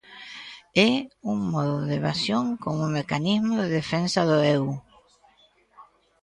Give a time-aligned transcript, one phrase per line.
[0.89, 0.91] É
[1.31, 4.63] un modo de evasión como mecanismo de defensa do eu.